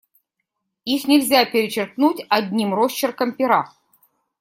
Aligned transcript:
Их 0.83 1.05
нельзя 1.07 1.45
перечеркнуть 1.45 2.25
одним 2.27 2.73
росчерком 2.73 3.33
пера. 3.33 3.71